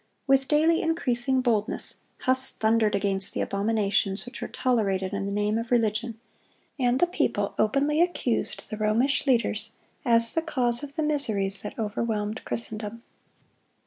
[0.25, 5.59] With daily increasing boldness, Huss thundered against the abominations which were tolerated in the name
[5.59, 6.19] of religion;
[6.79, 11.77] and the people openly accused the Romish leaders as the cause of the miseries that
[11.77, 13.03] overwhelmed Christendom.